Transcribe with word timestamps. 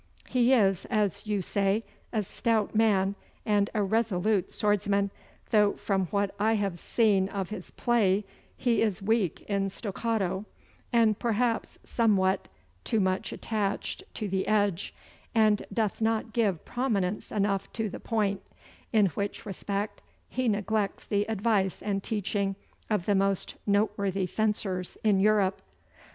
He 0.27 0.51
is 0.51 0.85
as 0.85 1.27
you 1.27 1.43
say 1.43 1.83
a 2.11 2.23
stout 2.23 2.73
man 2.73 3.13
and 3.45 3.69
a 3.75 3.83
resolute 3.83 4.51
swordsman, 4.51 5.11
though 5.51 5.73
from 5.73 6.07
what 6.07 6.33
I 6.39 6.53
have 6.55 6.79
seen 6.79 7.29
of 7.29 7.51
his 7.51 7.69
play 7.69 8.25
he 8.57 8.81
is 8.81 9.03
weak 9.03 9.41
in 9.41 9.69
stoccado, 9.69 10.45
and 10.91 11.19
perhaps 11.19 11.77
somewhat 11.83 12.47
too 12.83 12.99
much 12.99 13.31
attached 13.31 14.01
to 14.15 14.27
the 14.27 14.47
edge, 14.47 14.91
and 15.35 15.67
doth 15.71 16.01
not 16.01 16.33
give 16.33 16.65
prominence 16.65 17.31
enough 17.31 17.71
to 17.73 17.87
the 17.87 17.99
point, 17.99 18.41
in 18.91 19.05
which 19.09 19.45
respect 19.45 20.01
he 20.27 20.47
neglects 20.47 21.05
the 21.05 21.29
advice 21.29 21.79
and 21.79 22.01
teaching 22.01 22.55
of 22.89 23.05
the 23.05 23.13
most 23.13 23.53
noteworthy 23.67 24.25
fencers 24.25 24.97
in 25.03 25.19
Europe. 25.19 25.61